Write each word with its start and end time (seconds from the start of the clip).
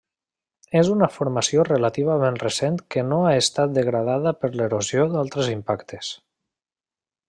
És 0.79 0.87
una 0.93 1.09
formació 1.15 1.65
relativament 1.67 2.41
recent 2.45 2.81
que 2.95 3.05
no 3.11 3.21
ha 3.27 3.37
estat 3.45 3.77
degradada 3.79 4.37
per 4.41 4.53
l'erosió 4.59 5.09
d'altres 5.15 5.55
impactes. 5.59 6.15